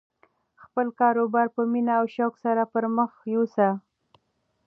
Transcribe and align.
خپل 0.63 0.87
کاروبار 0.99 1.47
په 1.55 1.61
مینه 1.71 1.93
او 1.99 2.05
شوق 2.15 2.33
سره 2.43 2.63
پرمخ 2.73 3.11
یوسه. 3.33 3.69